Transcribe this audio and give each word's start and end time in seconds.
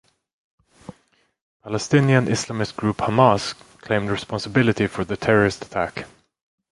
Palestinian 1.61 2.25
Islamist 2.25 2.75
group 2.75 2.97
Hamas 2.97 3.53
claimed 3.81 4.09
responsibility 4.09 4.87
for 4.87 5.05
the 5.05 5.15
terrorist 5.15 5.63
attack. 5.63 6.07